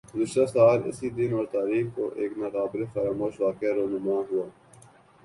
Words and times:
گزشتہ 0.15 0.45
سال 0.53 0.79
اسی 0.89 1.09
دن 1.17 1.33
اور 1.33 1.45
تاریخ 1.51 1.85
کو 1.95 2.03
ایک 2.15 2.31
نا 2.37 2.47
قابل 2.49 2.81
فراموش 2.93 3.33
واقعہ 3.41 3.73
رونما 3.75 4.17
ھوا 4.29 4.45